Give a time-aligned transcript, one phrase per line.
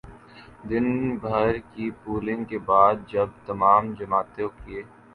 [0.63, 4.81] دن بھر کی پولنگ کے بعد جب تمام جماعتوں کے